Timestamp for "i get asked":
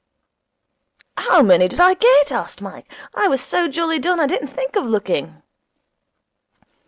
1.79-2.59